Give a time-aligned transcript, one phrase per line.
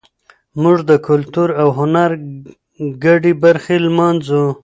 [0.61, 2.11] موږ د کلتور او هنر
[3.03, 4.43] ګډې برخې لمانځو.